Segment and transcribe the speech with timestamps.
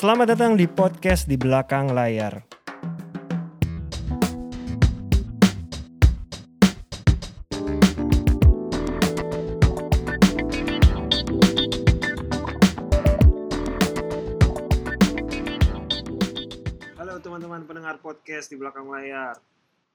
[0.00, 2.40] Selamat datang di podcast di belakang layar.
[16.96, 19.36] Halo teman-teman pendengar podcast di belakang layar.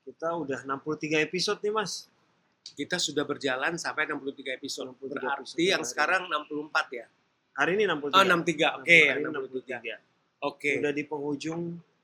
[0.06, 2.14] Kita udah 63 episode nih mas.
[2.62, 4.94] Kita sudah berjalan sampai 63 episode.
[5.02, 5.66] 63 Berarti episode.
[5.66, 7.10] yang sekarang 64 ya?
[7.56, 8.12] Hari ini 63.
[8.12, 8.98] Oh 63, oke.
[9.08, 9.80] Hari ini 63.
[9.80, 10.44] 63.
[10.44, 10.72] Oke.
[10.78, 11.62] Udah di penghujung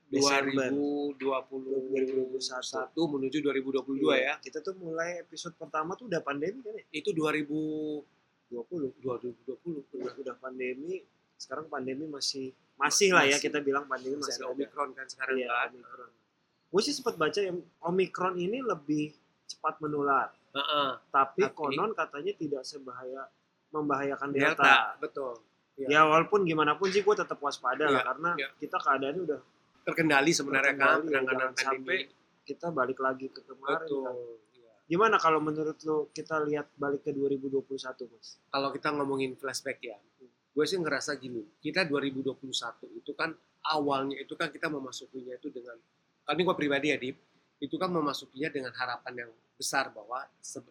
[0.08, 0.68] Desember
[1.16, 2.36] 2021
[3.08, 4.16] menuju 2022 Iya.
[4.18, 4.34] ya.
[4.40, 6.84] Kita tuh mulai episode pertama tuh udah pandemi kan ya?
[6.90, 8.04] Itu 2020
[8.48, 8.92] 20.
[9.00, 11.04] 2020 Udah, udah pandemi.
[11.36, 13.44] Sekarang pandemi masih masih lah ya Masih.
[13.46, 14.52] kita bilang pandemi Masih masih.
[14.52, 15.68] Omicron kan sekarang Iya, kan.
[15.70, 16.10] Omicron.
[16.68, 19.12] Gue sih sempat baca yang Omicron ini lebih
[19.46, 20.32] cepat menular.
[20.52, 20.90] Heeh.
[21.08, 23.28] Tapi, Tapi- konon katanya tidak sebahaya
[23.72, 24.62] membahayakan Delta.
[24.62, 25.34] Delta, betul.
[25.80, 25.86] Iya.
[25.88, 28.48] Ya walaupun gimana pun sih gue tetap waspada lah Iya, karena iya.
[28.60, 29.40] kita keadaannya udah
[29.82, 31.98] Terkendali sebenarnya kan terkendali, penanganan pandemi.
[32.46, 33.82] kita balik lagi ke kemarin.
[33.82, 34.04] Betul.
[34.06, 34.14] kan.
[34.86, 37.66] Gimana kalau menurut lo kita lihat balik ke 2021
[38.12, 38.38] mas?
[38.46, 39.96] Kalau kita ngomongin flashback ya,
[40.52, 42.36] gue sih ngerasa gini, kita 2021
[43.00, 43.32] itu kan
[43.72, 45.80] awalnya itu kan kita memasukinya itu dengan,
[46.28, 47.16] kan ini gue pribadi ya Dip,
[47.62, 50.26] itu kan memasukinya dengan harapan yang besar bahwa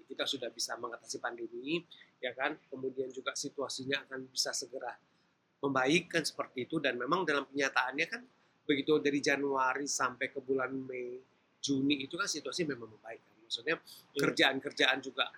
[0.05, 1.81] kita sudah bisa mengatasi pandemi,
[2.21, 4.93] ya kan, kemudian juga situasinya akan bisa segera
[5.61, 8.21] membaik kan seperti itu dan memang dalam kenyataannya kan
[8.65, 11.17] begitu dari Januari sampai ke bulan Mei,
[11.57, 13.35] Juni itu kan situasi memang membaik kan.
[13.45, 14.19] Maksudnya Iya.
[14.21, 15.29] kerjaan-kerjaan juga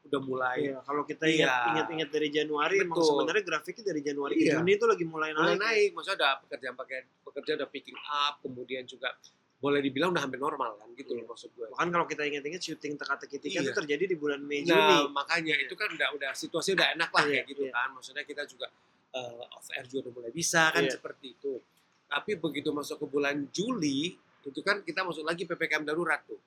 [0.00, 1.44] udah mulai Iya, kalau kita Iya.
[1.44, 3.08] ingat ingat-ingat dari Januari, emang Betul.
[3.12, 4.54] sebenarnya grafiknya dari Januari ke Iya.
[4.58, 5.60] Juni itu lagi mulai mulai naik.
[5.60, 9.12] naik, maksudnya ada pekerjaan pakai pekerja udah picking up, kemudian juga
[9.60, 11.20] boleh dibilang udah hampir normal kan gitu Iya.
[11.20, 11.68] loh maksud gue.
[11.68, 13.60] Bahkan kalau kita ingat-ingat syuting teka-teki Iya.
[13.60, 14.72] itu terjadi di bulan Mei Juni.
[14.72, 17.72] Nah makanya itu kan udah udah situasi udah enak lah Iya, kayak gitu iya.
[17.76, 18.72] kan, maksudnya kita juga
[19.12, 20.96] uh, off air juga udah mulai bisa kan Iya.
[20.96, 21.60] seperti itu.
[22.08, 26.40] Tapi begitu masuk ke bulan Juli itu kan kita masuk lagi ppkm darurat tuh,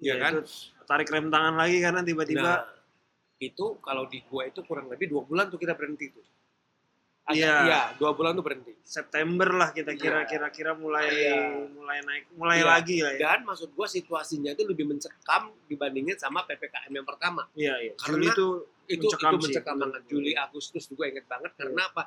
[0.00, 0.32] Iya ya kan?
[0.88, 2.64] tarik rem tangan lagi karena tiba-tiba Nah
[3.36, 6.24] itu kalau di gua itu kurang lebih dua bulan tuh kita berhenti tuh.
[7.26, 7.54] Agak- Iya.
[7.60, 8.72] Iya dua bulan tuh berhenti.
[8.80, 9.98] September lah kita Iya.
[9.98, 11.66] kira kira-kira mulai Iya.
[11.68, 12.66] mulai naik mulai Iya.
[12.68, 13.20] lagi lah ya.
[13.20, 17.50] Dan maksud gua situasinya itu lebih mencekam dibandingin sama ppkm yang pertama.
[17.52, 17.92] Iya iya.
[17.96, 18.46] Karena Juli itu
[18.86, 19.82] itu Mencekam itu sih, mencekam bener.
[19.84, 22.02] banget Juli Agustus juga inget banget karena apa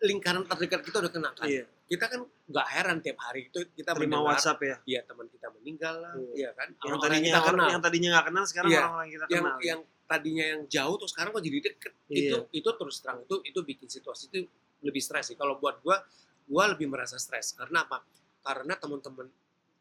[0.00, 3.90] lingkaran terdekat kita udah kena kan iya, kita kan nggak heran tiap hari itu kita
[3.92, 4.76] terima mendengar WhatsApp ya.
[4.86, 6.30] iya teman kita meninggal lah Iya.
[6.32, 8.78] iya kan Yang Orang-orang tadinya kita kenal yang tadinya nggak kenal sekarang Iya.
[8.78, 9.58] orang-orang yang kita yang kenal.
[9.60, 11.92] yang tadinya yang jauh terus sekarang kok jadi deket.
[12.08, 12.16] Iya.
[12.16, 14.48] itu itu terus terang itu itu bikin situasi itu
[14.80, 15.36] lebih stres sih.
[15.36, 16.00] Kalau buat gua
[16.48, 17.52] gua lebih merasa stres.
[17.52, 18.00] Karena apa?
[18.40, 19.28] Karena teman-teman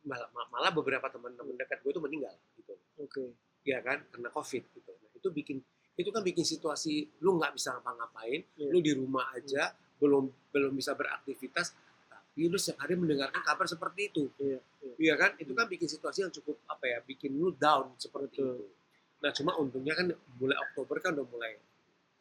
[0.03, 2.73] malah, malah beberapa teman-teman dekat gue itu meninggal gitu.
[2.99, 3.31] Oke.
[3.67, 3.99] ya kan?
[4.11, 4.91] Karena covid gitu.
[4.91, 5.57] Nah, itu bikin
[5.97, 8.69] itu kan bikin situasi lu nggak bisa ngapa-ngapain Iya.
[8.69, 11.73] lu di rumah aja belum belum bisa beraktivitas
[12.05, 14.29] tapi lu setiap hari mendengarkan kabar seperti itu.
[14.37, 14.93] Iya, iya.
[15.01, 15.33] iya kan?
[15.41, 18.55] Itu kan bikin situasi yang cukup apa ya bikin lu down seperti Betul.
[18.61, 18.76] itu
[19.17, 20.07] nah cuma untungnya kan
[20.37, 21.57] mulai Oktober kan udah mulai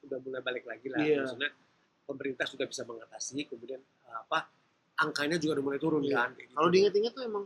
[0.02, 1.22] udah mulai balik lagi lah Iya.
[1.22, 1.50] maksudnya
[2.02, 4.48] pemerintah sudah bisa mengatasi kemudian apa
[4.96, 6.16] angkanya juga udah mulai turun Iya.
[6.16, 6.50] kan gitu.
[6.50, 7.44] Kalau diingat-ingat tuh emang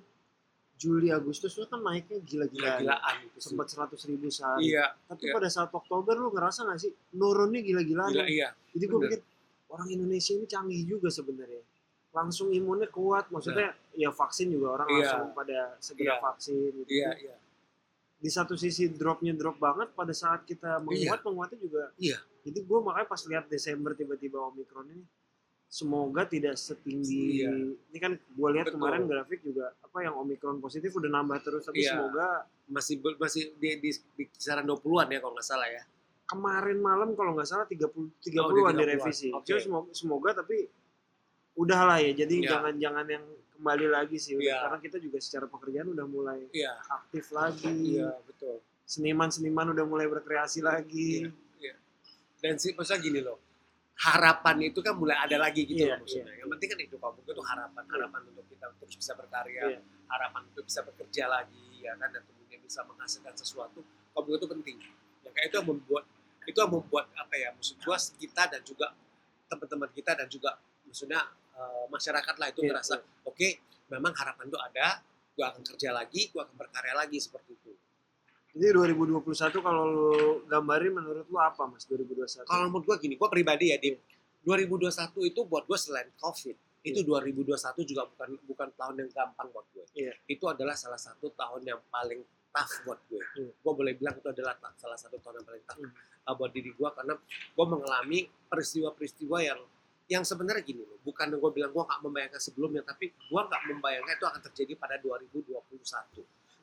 [0.77, 2.81] Juli Agustus itu kan naiknya gila-gila.
[2.81, 3.49] gila-gilaan gitu sih.
[3.53, 4.71] Sempat seratus ribu sehari.
[4.71, 5.35] iya Tapi iya.
[5.35, 8.11] pada saat Oktober lu ngerasa gak sih nurunnya gila-gilaan?
[8.11, 9.21] gila iya Jadi gue pikir
[9.69, 11.61] orang Indonesia ini canggih juga sebenarnya.
[12.11, 14.97] Langsung imunnya kuat, maksudnya ya vaksin juga orang Iya.
[14.97, 16.23] langsung pada segera Iya.
[16.23, 16.71] vaksin.
[16.77, 16.89] Gitu.
[16.89, 17.35] iya iya
[18.21, 21.85] Di satu sisi dropnya drop banget, pada saat kita menguat, menguatnya juga.
[21.97, 22.21] Iya.
[22.45, 25.05] Jadi gue makanya pas lihat Desember tiba-tiba Omikron ini,
[25.65, 27.41] semoga tidak setinggi.
[27.41, 27.51] Iya.
[27.89, 28.77] Ini kan gue lihat Betul.
[28.77, 31.97] kemarin grafik juga apa yang Omikron positif udah nambah terus, tapi Iya.
[31.97, 32.27] semoga
[32.69, 35.83] masih masih di, di, di kisaran 20-an ya kalau nggak salah ya.
[36.27, 38.23] kemarin malam kalau nggak salah 30 Oh, 30-an
[38.55, 38.75] di 30-an.
[38.79, 39.29] direvisi.
[39.35, 39.51] Oke.
[39.51, 40.63] Jadi semoga, semoga tapi
[41.57, 42.13] udahlah ya.
[42.15, 42.51] Jadi Iya.
[42.55, 43.25] jangan-jangan yang
[43.61, 44.41] kembali lagi sih udah.
[44.43, 44.57] Iya.
[44.65, 47.69] karena kita juga secara pekerjaan udah mulai Iya, aktif lagi.
[47.95, 48.57] iya betul.
[48.89, 51.29] Seniman-seniman udah mulai berkreasi lagi.
[51.29, 51.31] Iya,
[51.61, 51.75] iya.
[52.41, 53.37] Dan sih maksudnya gini loh,
[53.95, 56.33] harapan itu kan mulai ada lagi gitu Iya, loh maksudnya.
[56.35, 59.81] Yang penting kan itu buku itu harapan, harapan untuk kita terus bisa berkarya, Iya.
[60.09, 63.85] harapan untuk bisa bekerja lagi, ya kan, dan kemudian bisa menghasilkan sesuatu.
[64.11, 64.77] Buku itu penting.
[65.21, 66.05] Ya kayak itu yang membuat
[66.41, 68.97] itu yang membuat apa ya, maksud gua kita dan juga
[69.47, 71.21] teman-teman kita dan juga maksudnya
[71.57, 72.95] eh, masyarakat lah itu Iya, ngerasa
[73.27, 73.49] oke,
[73.91, 74.87] memang harapan itu ada,
[75.35, 77.73] gua akan kerja lagi, gua akan berkarya lagi seperti itu.
[78.51, 80.11] Jadi 2021 kalau lu
[80.51, 82.43] gambarin menurut lu apa Mas 2021?
[82.51, 83.95] kalau menurut gue gini, gue pribadi ya di
[84.43, 84.91] 2021
[85.31, 87.55] itu buat gue selain COVID, itu 2021
[87.87, 89.85] juga bukan bukan tahun yang gampang buat gue.
[89.95, 90.15] Iya.
[90.27, 93.23] Itu adalah salah satu tahun yang paling tough buat gue.
[93.39, 93.53] Iya.
[93.55, 95.81] Gue boleh bilang itu adalah salah satu tahun yang paling tough
[96.27, 97.15] uh, buat diri gue karena
[97.55, 98.19] gue mengalami
[98.49, 99.61] peristiwa-peristiwa yang
[100.11, 104.15] yang sebenarnya gini loh, bukan gue bilang gue nggak membayangkan sebelumnya, tapi gue nggak membayangkan
[104.19, 105.63] itu akan terjadi pada 2021.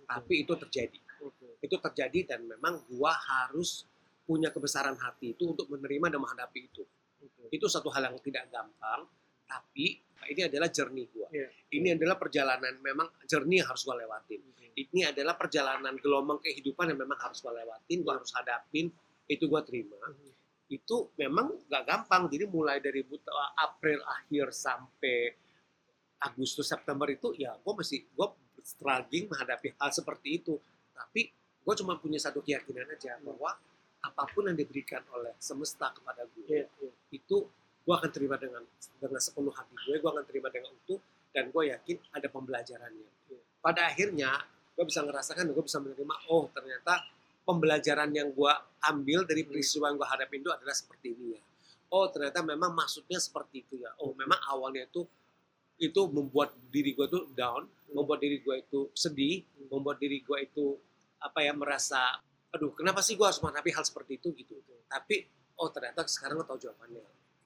[0.04, 1.00] Tapi itu terjadi.
[1.24, 1.56] Oke.
[1.64, 3.88] Itu terjadi dan memang gue harus
[4.28, 6.84] punya kebesaran hati itu untuk menerima dan menghadapi itu.
[7.24, 7.48] Oke.
[7.48, 9.08] Itu satu hal yang tidak gampang,
[9.48, 9.96] tapi
[10.28, 11.28] ini adalah journey gue.
[11.32, 11.48] Iya.
[11.72, 14.44] Ini adalah perjalanan memang yang harus gue lewatin.
[14.44, 14.76] Oke.
[14.76, 18.92] Ini adalah perjalanan gelombang kehidupan yang memang harus gue lewatin, gue harus hadapin,
[19.32, 19.96] itu gue terima.
[20.68, 22.28] Itu memang gak gampang.
[22.28, 23.24] Jadi mulai dari but-
[23.58, 25.32] April akhir sampai
[26.18, 28.28] Agustus September itu ya gue masih gue
[28.66, 30.58] struggling menghadapi hal seperti itu.
[30.92, 31.30] Tapi
[31.64, 33.54] gue cuma punya satu keyakinan aja bahwa
[34.02, 36.92] apa pun yang diberikan oleh semesta kepada gue Iya, iya.
[37.12, 37.38] itu
[37.88, 38.64] gue akan terima dengan
[39.00, 41.00] dengan sepenuh hati gue, gue akan terima dengan utuh
[41.32, 43.10] dan gue yakin ada pembelajarannya.
[43.64, 44.32] Pada akhirnya
[44.76, 47.04] gue bisa ngerasakan, gue bisa menerima, oh ternyata
[47.48, 48.54] pembelajaran yang gue
[48.84, 51.42] ambil dari peristiwa yang gue hadapin itu adalah seperti ini ya.
[51.88, 53.96] Oh ternyata memang maksudnya seperti itu ya.
[54.04, 55.08] Oh memang awalnya itu
[55.80, 57.64] itu membuat diri gue tuh down,
[57.96, 60.76] membuat diri gue itu sedih, membuat diri gue itu
[61.24, 62.20] apa ya merasa,
[62.52, 64.60] aduh kenapa sih gue harus menghadapi hal seperti itu gitu.
[64.92, 65.24] Tapi
[65.64, 67.02] oh ternyata sekarang gue tahu jawabannya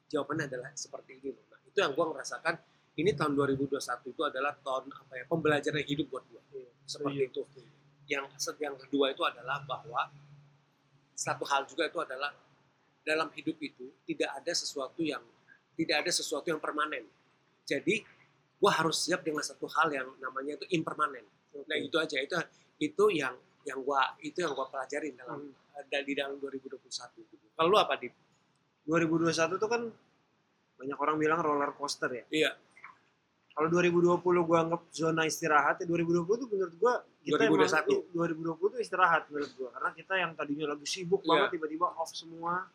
[0.09, 1.45] jawabannya adalah seperti ini loh.
[1.53, 2.55] Nah, itu yang gue ngerasakan
[2.99, 3.79] ini tahun 2021
[4.11, 6.69] itu adalah tahun apa ya pembelajaran hidup buat gue Iya.
[6.83, 7.41] seperti itu.
[8.09, 8.25] Yang
[8.59, 10.09] yang kedua itu adalah bahwa
[11.13, 12.33] satu hal juga itu adalah
[13.05, 15.21] dalam hidup itu tidak ada sesuatu yang
[15.77, 17.05] tidak ada sesuatu yang permanen.
[17.65, 18.01] Jadi
[18.61, 21.25] gue harus siap dengan satu hal yang namanya itu impermanen.
[21.65, 22.35] Nah itu aja itu
[22.81, 25.85] itu yang yang gua itu yang gua pelajarin dalam Hmm.
[25.89, 27.45] dan di dalam 2021 gitu.
[27.53, 28.09] Kalau lu apa di
[28.85, 29.81] 2021 tuh kan
[30.77, 32.25] banyak orang bilang roller coaster ya.
[32.29, 32.51] Iya.
[33.51, 37.83] Kalau 2020 gua anggap zona istirahat, ya 2020 tuh menurut gua kita 2021.
[37.83, 41.29] emang i- 2020 tuh istirahat menurut gua karena kita yang tadinya lagi sibuk Iya.
[41.29, 42.65] banget tiba-tiba off semua.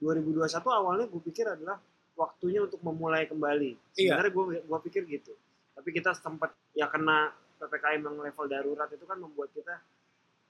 [0.00, 1.76] 2021 awalnya gue pikir adalah
[2.16, 3.70] waktunya untuk memulai kembali.
[3.94, 4.16] Iya.
[4.18, 5.32] Sebenarnya gua gua pikir gitu.
[5.76, 7.30] Tapi kita sempat ya kena
[7.60, 9.78] PPKM yang level darurat itu kan membuat kita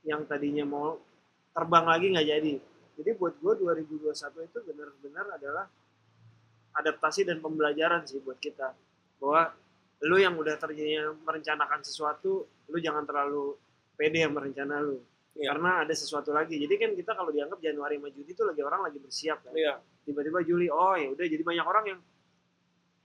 [0.07, 0.97] yang tadinya mau
[1.53, 2.55] terbang lagi nggak jadi.
[2.97, 5.67] Jadi buat gue 2021 itu benar-benar adalah
[6.75, 8.71] adaptasi dan pembelajaran sih buat kita
[9.21, 9.53] bahwa
[10.01, 13.55] lu yang udah terjadinya merencanakan sesuatu, lu jangan terlalu
[13.95, 14.97] pede yang merencana lu.
[15.37, 15.55] Iya.
[15.55, 16.57] Karena ada sesuatu lagi.
[16.57, 19.53] Jadi kan kita kalau dianggap Januari sama Juni itu lagi orang lagi bersiap kan.
[19.53, 19.79] Iya.
[20.03, 22.01] Tiba-tiba Juli, oh ya udah jadi banyak orang yang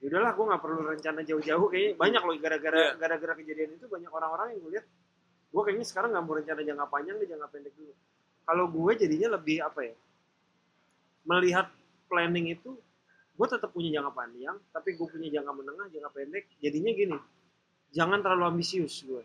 [0.04, 2.92] ya udahlah gue nggak perlu rencana jauh-jauh kayaknya banyak loh gara-gara Iya.
[3.00, 4.86] gara-gara kejadian itu banyak orang-orang yang gue lihat
[5.50, 7.94] gue kayaknya sekarang nggak mau rencana jangka panjang deh jangka pendek dulu
[8.46, 9.96] kalau gue jadinya lebih apa ya
[11.26, 11.68] melihat
[12.06, 12.78] planning itu
[13.36, 17.18] gue tetap punya jangka panjang tapi gue punya jangka menengah jangka pendek jadinya gini
[17.92, 19.24] jangan terlalu ambisius gue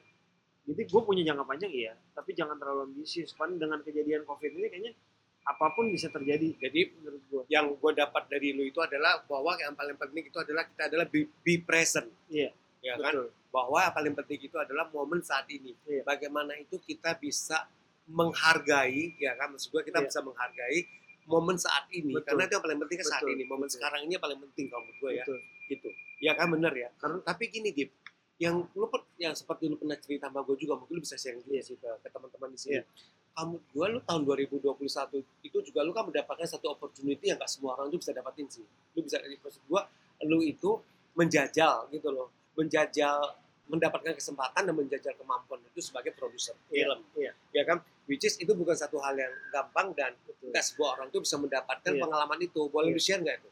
[0.67, 4.67] jadi gue punya jangka panjang iya tapi jangan terlalu ambisius kan dengan kejadian covid ini
[4.69, 4.93] kayaknya
[5.41, 9.57] apa pun bisa terjadi Jadi menurut gue yang gue dapat dari lu itu adalah bahwa
[9.57, 12.06] yang paling penting itu adalah kita adalah be, be present.
[12.29, 12.53] Iya,
[12.85, 13.09] Ya kan?
[13.17, 15.73] betul Bahwa yang paling penting itu adalah momen saat ini.
[15.89, 16.05] Iya.
[16.05, 17.67] Bagaimana itu kita bisa
[18.06, 19.51] menghargai, ya kan?
[19.56, 20.06] Maksud gue kita Iya.
[20.13, 20.79] bisa menghargai
[21.26, 22.14] momen saat ini.
[22.14, 22.26] Betul.
[22.26, 23.43] Karena itu yang paling penting kan saat Betul, ini.
[23.44, 23.75] Momen betul.
[23.76, 25.25] sekarang ini yang paling penting kalau menurut gue ya.
[25.25, 25.38] betul
[25.70, 25.88] Gitu.
[26.20, 26.88] Ya kan bener ya.
[26.96, 27.90] Karena- tapi gini Dip,
[28.37, 31.40] yang lu per- yang seperti lu pernah cerita sama gue juga, mungkin lu bisa sharing
[31.40, 31.64] juga Iya.
[31.64, 32.72] sih ke, ke teman-teman di sini.
[32.81, 32.82] Iya.
[33.31, 37.79] Kamu, gue lu tahun 2021 itu juga lu kan mendapatkan satu opportunity yang gak semua
[37.79, 38.67] orang tuh bisa dapatin sih.
[38.93, 39.82] Lu bisa, maksud gue,
[40.27, 40.70] lu itu
[41.15, 47.32] menjajal gitu loh, menjajal mendapatkan kesempatan dan menjajal kemampuan itu sebagai produser Iya, film, iya
[47.55, 47.79] ya kan?
[48.10, 51.94] Which is itu bukan satu hal yang gampang dan nggak semua orang tuh bisa mendapatkan
[51.94, 52.02] Iya.
[52.02, 52.67] pengalaman itu.
[52.67, 52.96] Boleh Iya.
[52.98, 53.50] lu share nggak itu?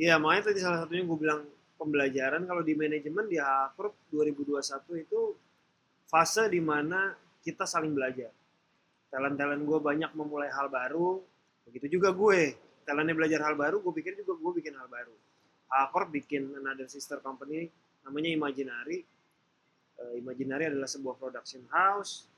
[0.00, 1.40] Iya, makanya tadi salah satunya gue bilang
[1.80, 5.32] pembelajaran kalau di manajemen di Hakrup 2021 itu
[6.04, 8.28] fase di mana kita saling belajar.
[9.08, 11.24] Talent-talent gue banyak memulai hal baru,
[11.64, 12.52] begitu juga gue.
[12.84, 15.12] Talentnya belajar hal baru, gue pikir juga gue bikin hal baru.
[15.72, 17.72] Hakrup bikin another sister company
[18.04, 19.02] namanya Imaginary.
[20.00, 22.29] Eh, Imaginary adalah sebuah production house.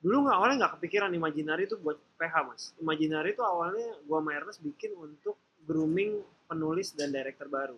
[0.00, 2.62] Dulu nggak awalnya nggak kepikiran Imaginary itu buat PH mas.
[2.80, 5.36] Imaginary itu awalnya gue sama Ernest bikin untuk
[5.68, 7.76] grooming penulis dan director baru.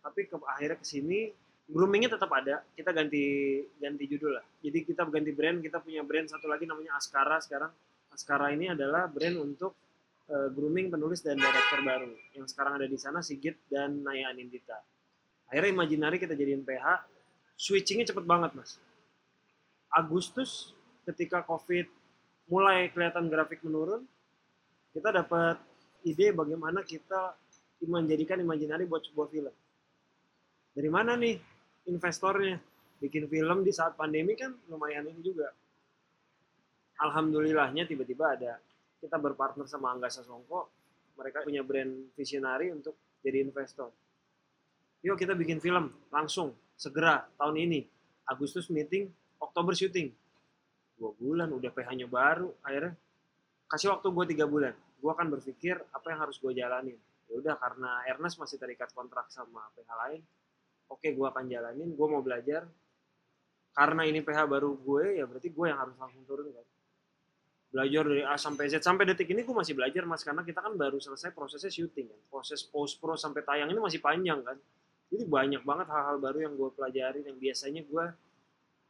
[0.00, 1.28] Tapi ke akhirnya ke sini
[1.68, 2.64] groomingnya tetap ada.
[2.72, 4.44] Kita ganti ganti judul lah.
[4.64, 5.60] Jadi kita ganti brand.
[5.60, 7.70] Kita punya brand satu lagi namanya Askara sekarang.
[8.08, 9.76] Askara ini adalah brand untuk
[10.32, 12.12] eh, grooming penulis dan director baru.
[12.32, 14.80] Yang sekarang ada di sana Sigit dan Naya Anindita.
[15.52, 17.12] Akhirnya Imaginary kita jadiin PH.
[17.60, 18.80] Switchingnya cepet banget mas.
[19.92, 20.72] Agustus
[21.08, 21.86] ketika COVID
[22.50, 24.06] mulai kelihatan grafik menurun,
[24.92, 25.56] kita dapat
[26.04, 27.34] ide bagaimana kita
[27.82, 29.54] menjadikan Imaginary buat sebuah film.
[30.72, 31.36] Dari mana nih
[31.90, 32.60] investornya?
[33.02, 35.50] Bikin film di saat pandemi kan lumayan ini juga.
[37.02, 38.62] Alhamdulillahnya tiba-tiba ada
[39.02, 40.70] kita berpartner sama Angga Sasongko.
[41.18, 42.94] Mereka punya brand visionary untuk
[43.26, 43.90] jadi investor.
[45.02, 47.80] Yuk kita bikin film langsung segera tahun ini.
[48.30, 49.10] Agustus meeting,
[49.42, 50.14] Oktober syuting.
[51.02, 52.54] Dua bulan udah PH-nya baru.
[52.62, 52.94] Akhirnya
[53.66, 54.70] kasih waktu gue tiga bulan.
[55.02, 56.94] Gue akan berpikir apa yang harus gue jalanin.
[57.26, 60.22] Ya udah karena Ernest masih terikat kontrak sama PH lain.
[60.86, 61.90] Oke gue akan jalanin.
[61.90, 62.70] Gue mau belajar.
[63.74, 66.66] Karena ini PH baru gue ya berarti gue yang harus langsung turun kan
[67.72, 70.76] belajar dari A sampai Z sampai detik ini gue masih belajar mas karena kita kan
[70.76, 74.60] baru selesai prosesnya syuting kan proses post pro sampai tayang ini masih panjang kan
[75.08, 78.04] jadi banyak banget hal-hal baru yang gue pelajari yang biasanya gue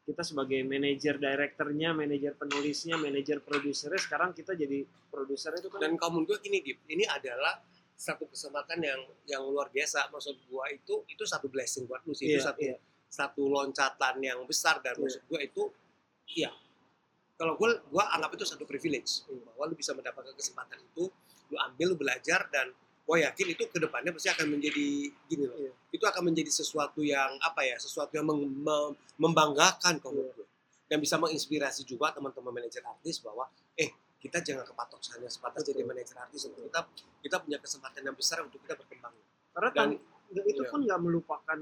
[0.03, 5.79] kita sebagai manajer direkturnya manajer penulisnya manajer produsernya sekarang kita jadi produser itu kan.
[5.79, 7.63] Dan kamu gue gini Dip, ini adalah
[7.95, 10.11] satu kesempatan yang yang luar biasa.
[10.11, 12.27] Maksud gue itu itu satu blessing buat lu sih.
[12.27, 12.77] Itu Iya, satu iya.
[13.07, 14.83] satu loncatan yang besar.
[14.83, 15.03] Dan Iya.
[15.07, 15.63] maksud gue itu
[16.35, 16.51] iya.
[17.39, 19.23] Kalau gue gue anggap itu satu privilege.
[19.31, 21.07] Bahwa lu bisa mendapatkan kesempatan itu
[21.53, 24.87] lu ambil lu belajar dan gue yakin itu ke depannya pasti akan menjadi
[25.27, 25.73] gini loh Iya.
[25.91, 30.47] itu akan menjadi sesuatu yang apa ya sesuatu yang meng- mem- membanggakan kalau menurut gue
[30.87, 35.71] dan bisa menginspirasi juga teman-teman manajer artis bahwa eh kita jangan kepatok hanya sebatas Betul.
[35.75, 36.81] jadi manajer artis kita
[37.21, 39.15] kita punya kesempatan yang besar untuk kita berkembang
[39.51, 40.71] karena dan- kan itu iya.
[40.71, 41.59] pun nggak melupakan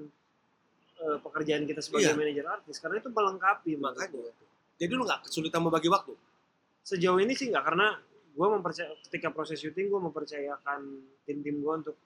[1.00, 2.18] eh, pekerjaan kita sebagai Iya.
[2.18, 4.28] manajer artis karena itu melengkapi makanya
[4.76, 6.12] jadi lu nggak kesulitan membagi waktu
[6.82, 7.97] sejauh ini sih nggak karena
[8.30, 10.80] gue mempercaya ketika proses syuting gue mempercayakan
[11.26, 11.96] tim-tim gue untuk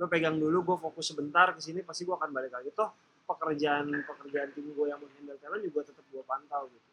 [0.00, 2.70] lo pegang dulu gue fokus sebentar ke sini pasti gue akan balik lagi.
[2.72, 2.90] Toh
[3.26, 6.91] pekerjaan pekerjaan tim gue yang menghandle talent juga tetap gue pantau gitu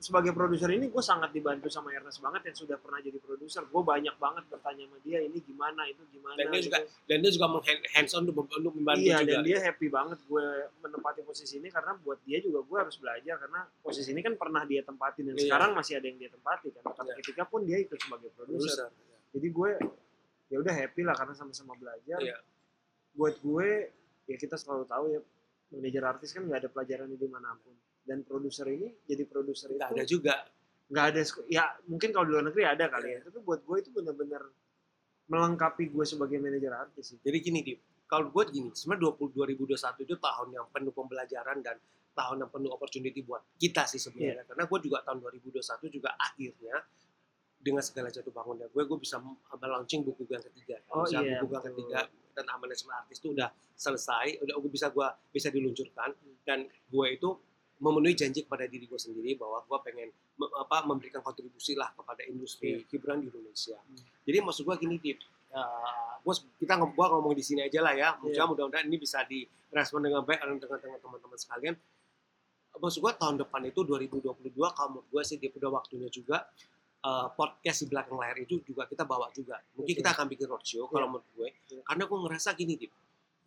[0.00, 3.82] sebagai produser ini gue sangat dibantu sama Ernest banget yang sudah pernah jadi produser gue
[3.84, 6.66] banyak banget bertanya sama dia ini gimana itu gimana Dan dia gitu.
[6.72, 7.46] juga dan dia juga
[7.92, 10.44] hands on untuk untuk membantu iya juga dan dia happy banget gue
[10.80, 14.64] menempati posisi ini karena buat dia juga gue harus belajar karena posisi ini kan pernah
[14.64, 15.44] dia tempatin dan Iya.
[15.44, 17.14] sekarang masih ada yang dia tempati kan Iya.
[17.20, 18.88] ketika pun dia ikut sebagai produser produser
[19.36, 19.70] jadi gue
[20.48, 22.40] ya udah happy lah karena sama-sama belajar Iya.
[23.12, 23.68] buat gue
[24.24, 25.20] ya kita selalu tahu ya
[25.70, 29.82] manajer artis kan nggak ada pelajaran di mana pun dan produser ini jadi produser itu
[29.82, 30.34] ada juga.
[30.90, 33.20] nggak ada ya mungkin kalau di luar negeri ada kali ya.
[33.22, 34.42] Tapi buat gue itu benar-benar
[35.30, 37.18] melengkapi gue sebagai manajer artis sih.
[37.22, 37.78] Jadi gini Dip,
[38.10, 41.78] kalau gue gini, sebenarnya 20, 2021 itu tahun yang penuh pembelajaran dan
[42.10, 44.04] tahun yang penuh opportunity buat kita sih Iya.
[44.10, 44.44] sebenarnya.
[44.50, 46.76] Karena gue juga tahun 2021 juga akhirnya
[47.60, 49.22] dengan segala jatuh bangunnya gue, gue bisa
[49.54, 50.76] melaunching buku gue yang ketiga.
[50.90, 51.98] Oh bisa iya, buku gue yang ketiga
[52.34, 56.10] tentang manajemen artis itu udah selesai, udah gue bisa gue bisa diluncurkan.
[56.42, 57.28] Dan gue itu
[57.80, 62.22] memenuhi janji kepada diri gue sendiri bahwa gue pengen me- apa memberikan kontribusi lah kepada
[62.24, 63.80] industri hiburan di Indonesia.
[63.80, 63.96] Hmm.
[64.22, 65.18] Jadi maksud gue gini Dip,
[65.50, 68.08] uh, gua, kita ngom- gua ngomong di sini aja lah ya.
[68.20, 68.44] Mudah- Iya.
[68.46, 71.74] Mudah-mudahan ini bisa direspon dengan baik dengan teman-teman sekalian.
[72.76, 76.44] Maksud gua tahun depan itu 2022 kalau menurut gua sih dia udah waktunya juga
[77.00, 79.56] uh, podcast di belakang layar itu juga kita bawa juga.
[79.72, 80.00] Mungkin Betul.
[80.04, 81.12] kita akan bikin roadshow kalau Iya.
[81.16, 81.48] menurut gue.
[81.72, 81.80] Iya.
[81.82, 82.92] Karena gua ngerasa gini Dip.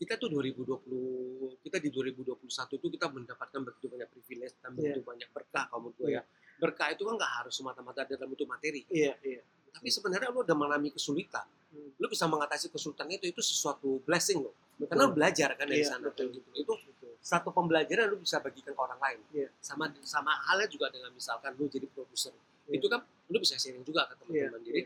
[0.03, 2.43] Kita tuh 2020 kita di 2021
[2.75, 6.19] itu kita mendapatkan begitu banyak privilege dan begitu banyak berkah menurut gue Iya.
[6.19, 6.23] ya.
[6.59, 9.39] Berkah itu kan nggak harus semata-mata dalam bentuk materi iya iya
[9.71, 11.89] tapi sebenarnya lu udah mengalami kesulitan Hmm.
[11.97, 14.85] lu bisa mengatasi kesulitan itu itu sesuatu blessing betul.
[14.85, 16.29] karena lu belajar kan dari Iya, sana betul.
[16.29, 17.17] gitu itu Betul.
[17.17, 19.49] satu pembelajaran lu bisa bagikan ke orang lain Iya.
[19.57, 22.29] sama sama halnya juga dengan misalkan lu jadi produser
[22.69, 22.77] Iya.
[22.77, 24.81] itu kan lu bisa sharing juga ke teman-teman Iya, jadi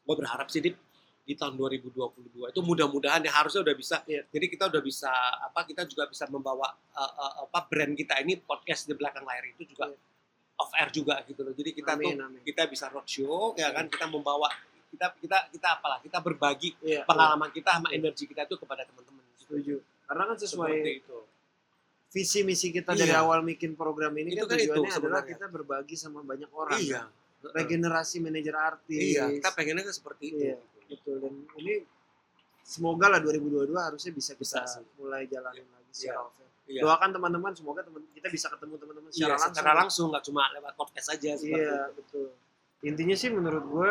[0.00, 0.80] gue berharap sih Dip,
[1.28, 4.24] di tahun 2022 itu mudah-mudahan ya harusnya udah bisa Iya.
[4.26, 5.12] jadi kita udah bisa
[5.44, 9.44] apa kita juga bisa membawa uh, uh, apa brand kita ini podcast di belakang layar
[9.46, 9.98] itu juga Iya.
[10.56, 13.86] off air juga gitu loh jadi kita tuh amin amin kita bisa roadshow ya kan
[13.86, 14.48] kita membawa
[14.88, 19.20] kita kita kita apalah kita berbagi iya pengalaman kita sama energi kita itu kepada teman-teman
[19.28, 19.40] gitu.
[19.44, 21.18] setuju karena kan sesuai seperti itu
[22.08, 23.20] visi misi kita dari Iya.
[23.20, 25.28] awal bikin program ini Itu kan kan itu tujuannya adalah sebenarnya.
[25.36, 27.04] kita berbagi sama banyak orang iya
[27.46, 30.56] regenerasi manajer artis iya kita pengennya kan seperti itu Iya.
[30.88, 30.96] Gitu.
[31.12, 31.74] betul dan ini
[32.60, 34.84] semoga lah 2022 harusnya bisa Bisa kita sih.
[34.96, 36.20] mulai jalanin lagi secara Iya.
[36.22, 36.46] off air.
[36.68, 36.80] Iya.
[36.84, 40.42] doakan teman-teman semoga teman kita bisa ketemu teman-teman Iya, secara langsung secara langsung nggak cuma
[40.52, 41.96] lewat podcast aja iya itu.
[41.96, 42.26] betul
[42.80, 43.90] intinya sih menurut gue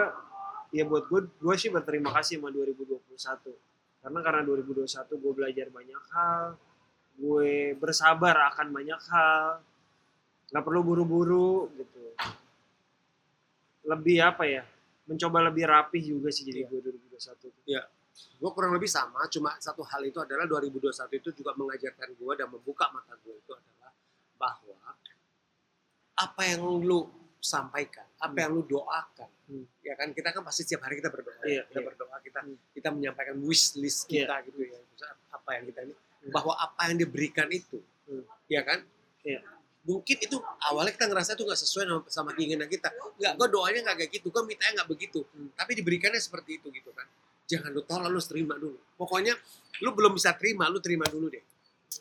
[0.71, 3.01] ya buat gue gue sih berterima kasih sama 2021
[3.97, 6.43] karena karena 2021 gue belajar banyak hal
[7.17, 9.57] gue bersabar akan banyak hal
[10.47, 12.13] nggak perlu buru-buru gitu
[13.83, 14.63] lebih apa ya
[15.07, 17.51] mencoba lebih rapih juga sih jadi gue 2021 tuh.
[18.17, 22.47] gue kurang lebih sama cuma satu hal itu adalah 2021 itu juga mengajarkan gue dan
[22.49, 23.93] membuka mata gue itu adalah
[24.35, 24.77] bahwa
[26.17, 27.05] apa yang lu
[27.37, 28.41] sampaikan apa Hmm.
[28.41, 29.65] yang lu doakan Hmm.
[29.79, 31.85] ya kan kita kan pasti setiap hari kita berdoa Iya, kita iya.
[31.87, 32.57] berdoa kita Hmm.
[32.73, 34.25] kita menyampaikan wish list Iya.
[34.25, 34.79] kita gitu ya
[35.31, 36.31] apa yang kita ini Hmm.
[36.33, 38.25] bahwa apa yang diberikan itu Hmm.
[38.49, 38.81] ya kan.
[39.87, 43.79] Mungkin itu awalnya kita ngerasa itu nggak sesuai sama, sama keinginan kita nggak gue doanya
[43.87, 45.47] nggak kayak gitu gue mintanya nggak begitu Hmm.
[45.55, 47.07] tapi diberikannya seperti itu gitu kan
[47.47, 49.31] jangan lu tolak lu terima dulu pokoknya
[49.79, 51.39] lu belum bisa terima lu terima dulu deh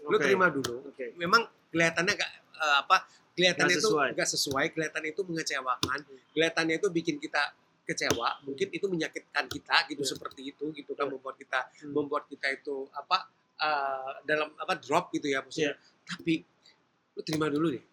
[0.02, 1.14] lu terima dulu Oke.
[1.14, 2.96] memang kelihatannya gak eh, apa
[3.32, 5.98] kelihatannya Nggak itu nggak sesuai kelihatannya itu mengecewakan
[6.34, 7.54] kelihatannya itu bikin kita
[7.86, 10.10] kecewa mungkin itu menyakitkan kita gitu Iya.
[10.10, 11.12] seperti itu gitu kan Iya.
[11.14, 11.94] membuat kita Hmm.
[11.94, 16.10] membuat kita itu apa eh, dalam apa drop gitu ya maksudnya Iya.
[16.10, 16.34] tapi
[17.16, 17.84] lu terima dulu deh.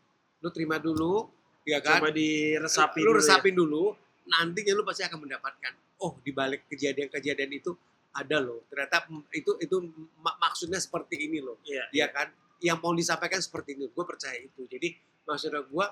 [0.44, 1.32] Lu terima dulu
[1.64, 2.04] ya kan?
[2.04, 3.20] Coba diresapi lu dulu ya.
[3.24, 3.84] resapin dulu
[4.28, 5.74] nantinya lu pasti akan mendapatkan.
[6.04, 7.72] Oh di balik kejadian-kejadian itu
[8.12, 8.68] ada loh.
[8.68, 9.76] Ternyata itu itu
[10.20, 11.56] mak- maksudnya seperti ini loh.
[11.64, 11.88] Iya.
[11.96, 12.28] ya kan?
[12.60, 14.68] Yang mau disampaikan seperti ini gue percaya itu.
[14.68, 14.92] Jadi
[15.24, 15.86] maksudnya gue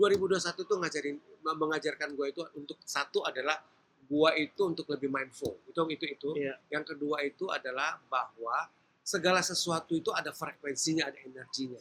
[0.00, 3.60] 2021 tuh ngajarin mengajarkan gue itu untuk satu adalah
[4.08, 5.60] gue itu untuk lebih mindful.
[5.68, 6.28] Itu itu itu.
[6.40, 6.56] Iya.
[6.72, 8.72] yang kedua itu adalah bahwa
[9.04, 11.80] segala sesuatu itu ada frekuensinya ada energinya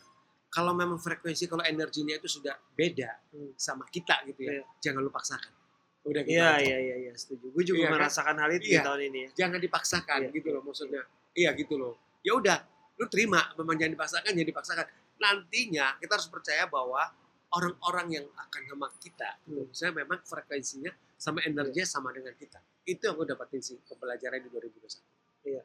[0.49, 3.53] kalau memang frekuensi kalau energinya itu sudah beda Hmm.
[3.55, 4.63] sama kita gitu ya Iya.
[4.81, 5.53] jangan lu paksakan
[6.01, 7.51] udah gitu Iya, iya, iya, iya, setuju.
[7.51, 7.95] Gue juga Iya kan?
[7.99, 8.73] merasakan hal itu Iya.
[8.73, 9.29] di tahun ini ya.
[9.37, 11.01] jangan dipaksakan Iya, gitu iya, loh maksudnya
[11.35, 12.57] iya gitu loh ya udah
[12.97, 14.85] lu terima memang jangan dipaksakan jangan dipaksakan
[15.19, 17.03] nantinya kita harus percaya bahwa
[17.49, 19.67] orang-orang yang akan sama kita gitu, Hmm.
[19.69, 24.49] misalnya memang frekuensinya sama energinya sama dengan kita itu yang gue dapatin sih pembelajaran di
[24.49, 25.61] 2021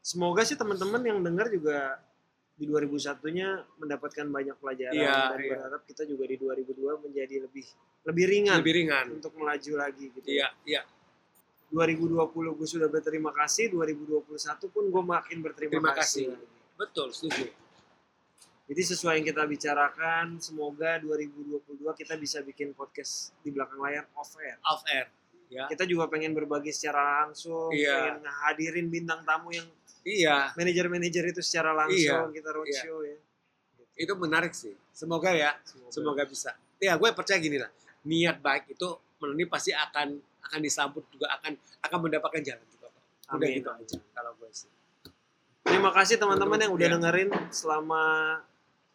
[0.00, 2.00] Semoga sih teman-teman yang dengar juga
[2.58, 3.48] di 2001-nya
[3.78, 5.50] mendapatkan banyak pelajaran Iya, dan iya.
[5.54, 7.64] berharap kita juga di 2002 menjadi lebih
[8.04, 10.26] lebih ringan lebih ringan untuk melaju lagi gitu.
[10.26, 10.82] iya iya
[11.68, 14.24] 2020 gue sudah berterima kasih, 2021
[14.68, 16.32] pun gue makin berterima Terima kasih.
[16.32, 16.74] kasih.
[16.74, 17.46] betul setuju
[18.68, 21.56] Jadi sesuai yang kita bicarakan, semoga 2022
[21.94, 24.60] kita bisa bikin podcast di belakang layar off air.
[24.62, 25.08] off air
[25.48, 27.96] ya Kita juga pengen berbagi secara langsung, Iya.
[28.12, 29.64] pengen ngehadirin bintang tamu yang
[30.08, 32.32] iya manajer-manajer itu secara langsung Iya.
[32.32, 33.16] kita roadshow ya.
[33.98, 35.52] itu menarik sih semoga ya
[35.88, 37.68] semoga bisa ya gue percaya gini lah
[38.02, 38.88] niat baik itu
[39.18, 40.16] menurut ini pasti akan
[40.48, 41.52] akan disambut juga akan
[41.84, 43.02] akan mendapatkan jalan juga Pak.
[43.28, 43.58] udah Amin.
[43.58, 44.70] gitu aja kalau gue sih
[45.68, 46.94] Terima kasih teman-teman yang udah Iya.
[46.96, 48.02] dengerin selama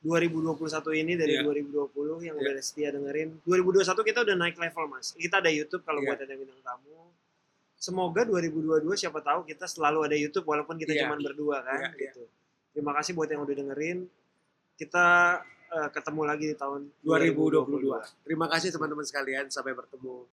[0.01, 1.45] 2021 ini dari Iya.
[1.45, 2.49] 2020 yang Iya.
[2.49, 3.39] udah setia dengerin.
[3.45, 5.13] 2021 kita udah naik level mas.
[5.13, 6.07] Kita ada YouTube kalau Iya.
[6.09, 7.13] buat ada bintang tamu.
[7.83, 11.03] Semoga 2022 siapa tahu kita selalu ada YouTube walaupun kita Iya.
[11.03, 11.79] cuma berdua kan.
[11.83, 12.11] Iya, iya.
[12.15, 12.23] gitu.
[12.71, 14.07] Terima kasih buat yang udah dengerin.
[14.79, 15.05] Kita
[15.73, 20.29] eh, ketemu lagi di tahun 2022 terima kasih teman-teman sekalian sampai bertemu